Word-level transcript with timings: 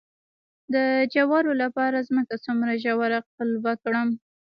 د 0.73 0.75
جوارو 1.13 1.51
لپاره 1.63 2.05
ځمکه 2.07 2.35
څومره 2.45 2.73
ژوره 2.83 3.19
قلبه 3.35 3.73
کړم؟ 3.83 4.09